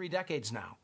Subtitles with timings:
[0.00, 0.78] three decades now.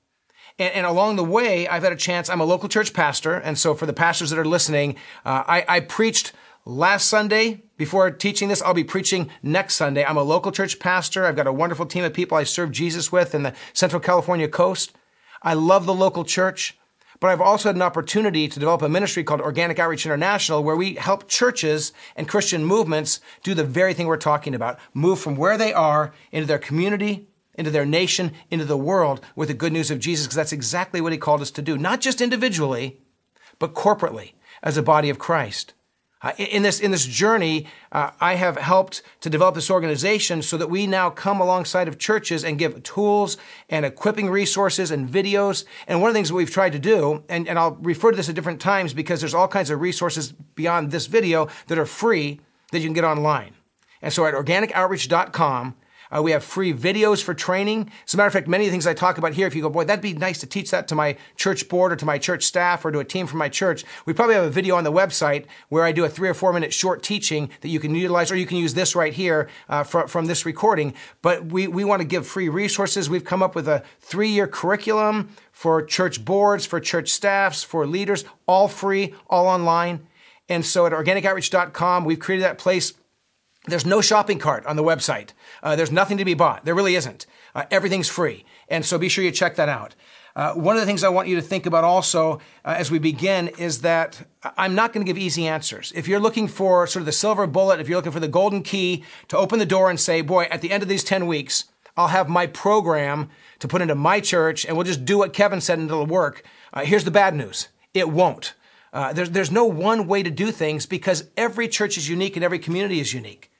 [0.58, 2.28] And, and, along the way, I've had a chance.
[2.28, 3.36] I'm a local church pastor.
[3.36, 6.34] And so for the pastors that are listening, uh, I, I preached
[6.66, 8.60] last Sunday before teaching this.
[8.60, 10.04] I'll be preaching next Sunday.
[10.04, 11.24] I'm a local church pastor.
[11.24, 14.48] I've got a wonderful team of people I serve Jesus with in the Central California
[14.48, 14.94] coast.
[15.42, 16.76] I love the local church.
[17.18, 20.76] But I've also had an opportunity to develop a ministry called Organic Outreach International where
[20.76, 24.78] we help churches and Christian movements do the very thing we're talking about.
[24.92, 29.48] Move from where they are into their community, into their nation, into the world with
[29.48, 31.76] the good news of Jesus, because that's exactly what he called us to do.
[31.76, 33.00] Not just individually,
[33.58, 35.74] but corporately as a body of Christ.
[36.22, 40.56] Uh, in this in this journey, uh, I have helped to develop this organization so
[40.56, 43.36] that we now come alongside of churches and give tools
[43.68, 45.64] and equipping resources and videos.
[45.86, 48.16] And one of the things that we've tried to do, and, and I'll refer to
[48.16, 51.86] this at different times because there's all kinds of resources beyond this video that are
[51.86, 52.40] free
[52.72, 53.52] that you can get online.
[54.00, 55.76] And so at organicoutreach.com,
[56.14, 57.90] uh, we have free videos for training.
[58.06, 59.62] As a matter of fact, many of the things I talk about here, if you
[59.62, 62.18] go, boy, that'd be nice to teach that to my church board or to my
[62.18, 64.84] church staff or to a team from my church, we probably have a video on
[64.84, 67.94] the website where I do a three or four minute short teaching that you can
[67.94, 70.94] utilize, or you can use this right here uh, from, from this recording.
[71.22, 73.10] But we, we want to give free resources.
[73.10, 77.86] We've come up with a three year curriculum for church boards, for church staffs, for
[77.86, 80.06] leaders, all free, all online.
[80.48, 82.92] And so at organicoutreach.com, we've created that place
[83.66, 85.30] there's no shopping cart on the website.
[85.62, 86.64] Uh, there's nothing to be bought.
[86.64, 87.26] There really isn't.
[87.54, 88.44] Uh, everything's free.
[88.68, 89.94] And so be sure you check that out.
[90.36, 92.98] Uh, one of the things I want you to think about also uh, as we
[92.98, 95.92] begin is that I'm not going to give easy answers.
[95.96, 98.62] If you're looking for sort of the silver bullet, if you're looking for the golden
[98.62, 101.64] key to open the door and say, boy, at the end of these 10 weeks,
[101.96, 103.30] I'll have my program
[103.60, 106.42] to put into my church and we'll just do what Kevin said and it'll work.
[106.74, 107.68] Uh, here's the bad news.
[107.94, 108.52] It won't.
[108.92, 112.44] Uh, there's, there's no one way to do things because every church is unique and
[112.44, 113.50] every community is unique.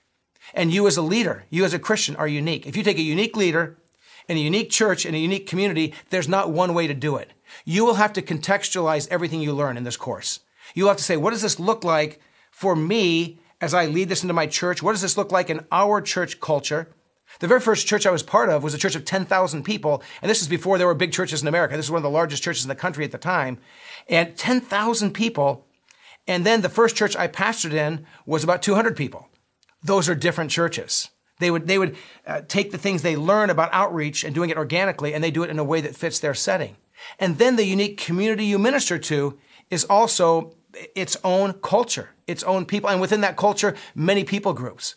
[0.55, 2.67] And you as a leader, you as a Christian are unique.
[2.67, 3.77] If you take a unique leader
[4.29, 7.33] in a unique church in a unique community, there's not one way to do it.
[7.65, 10.41] You will have to contextualize everything you learn in this course.
[10.75, 14.23] You'll have to say, what does this look like for me as I lead this
[14.23, 14.83] into my church?
[14.83, 16.89] What does this look like in our church culture?
[17.41, 20.31] The very first church I was part of was a church of 10,000 people, and
[20.31, 21.77] this is before there were big churches in America.
[21.77, 23.59] This is one of the largest churches in the country at the time.
[24.09, 25.67] And 10,000 people.
[26.29, 29.29] And then the first church I pastored in was about 200 people
[29.83, 31.11] those are different churches.
[31.39, 34.57] They would, they would uh, take the things they learn about outreach and doing it
[34.57, 36.77] organically, and they do it in a way that fits their setting.
[37.19, 39.39] And then the unique community you minister to
[39.71, 40.55] is also
[40.95, 44.97] its own culture, its own people, and within that culture, many people groups.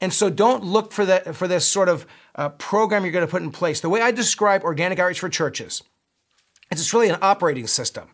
[0.00, 3.30] And so don't look for that, for this sort of uh, program you're going to
[3.30, 3.80] put in place.
[3.80, 5.82] The way I describe organic outreach for churches
[6.70, 8.08] is it's really an operating system.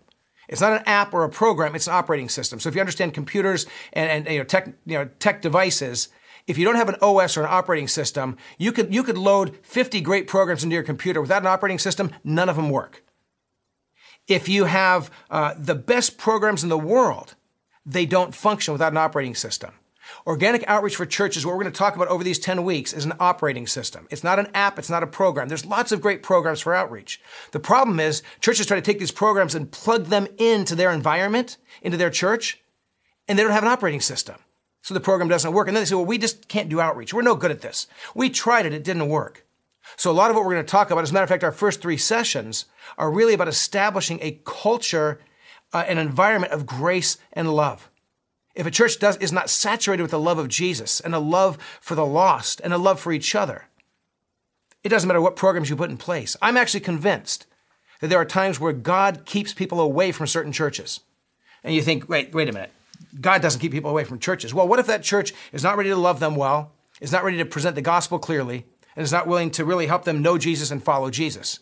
[0.49, 2.61] It's not an app or a program, it's an operating system.
[2.61, 6.09] So if you understand computers and, and you know, tech, you know, tech devices,
[6.47, 9.57] if you don't have an OS or an operating system, you could, you could load
[9.63, 11.21] 50 great programs into your computer.
[11.21, 13.03] Without an operating system, none of them work.
[14.29, 17.35] If you have uh, the best programs in the world,
[17.85, 19.73] they don't function without an operating system.
[20.27, 23.05] Organic outreach for churches, what we're going to talk about over these 10 weeks, is
[23.05, 24.07] an operating system.
[24.11, 25.49] It's not an app, it's not a program.
[25.49, 27.21] There's lots of great programs for outreach.
[27.53, 31.57] The problem is churches try to take these programs and plug them into their environment,
[31.83, 32.61] into their church,
[33.29, 34.37] and they don't have an operating system.
[34.83, 35.67] So the program doesn't work.
[35.67, 37.13] And then they say, well, we just can't do outreach.
[37.13, 37.89] We're no good at this.
[38.15, 39.45] We tried it, it didn't work.
[39.97, 41.45] So a lot of what we're going to talk about, as a matter of fact,
[41.45, 42.67] our first three sessions
[42.99, 45.21] are really about establishing a culture,
[45.73, 47.91] uh, an environment of grace and love.
[48.57, 51.59] If a church does, is not saturated with the love of Jesus and a love
[51.81, 53.67] for the lost and a love for each other,
[54.83, 56.37] it doesn't matter what programs you put in place.
[56.41, 57.47] I'm actually convinced
[58.01, 61.01] that there are times where God keeps people away from certain churches.
[61.63, 62.73] And you think, wait, wait a minute.
[63.21, 64.55] God doesn't keep people away from churches.
[64.55, 67.37] Well, what if that church is not ready to love them well, is not ready
[67.39, 70.71] to present the gospel clearly, and is not willing to really help them know Jesus
[70.71, 71.61] and follow Jesus?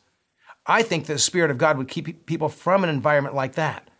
[0.66, 3.90] I think the Spirit of God would keep people from an environment like that.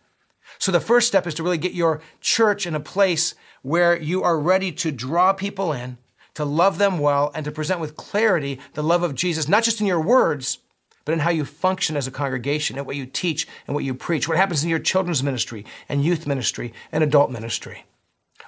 [0.57, 4.23] So the first step is to really get your church in a place where you
[4.23, 5.97] are ready to draw people in,
[6.35, 9.81] to love them well, and to present with clarity the love of Jesus, not just
[9.81, 10.59] in your words,
[11.03, 13.93] but in how you function as a congregation, and what you teach and what you
[13.93, 17.85] preach, what happens in your children's ministry and youth ministry and adult ministry.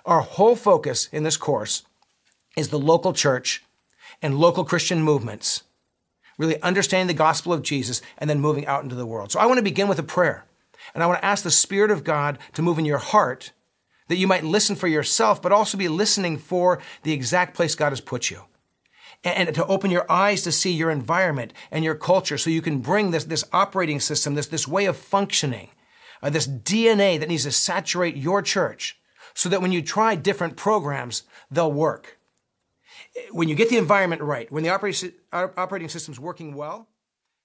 [0.06, 1.84] Our whole focus in this course
[2.56, 3.64] is the local church
[4.22, 5.64] and local Christian movements,
[6.38, 9.32] really understanding the gospel of Jesus and then moving out into the world.
[9.32, 10.46] So I want to begin with a prayer.
[10.94, 13.52] And I want to ask the Spirit of God to move in your heart
[14.08, 17.90] that you might listen for yourself, but also be listening for the exact place God
[17.90, 18.44] has put you.
[19.24, 22.80] And, to open your eyes to see your environment and your culture so you can
[22.80, 25.70] bring this, this operating system, this, this way of functioning,
[26.22, 28.98] uh, this DNA that needs to saturate your church
[29.34, 32.20] so that when you try different programs, they'll work.
[33.32, 36.88] When you get the environment right, when the operating, operating system's working well,